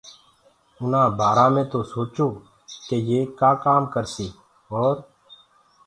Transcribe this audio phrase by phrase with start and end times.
[0.79, 2.27] اُنآ بآرآ مي تو سوچو
[2.87, 4.37] ڪي يي ڪآم ڪآ ڪرسيٚ
[4.71, 4.95] اور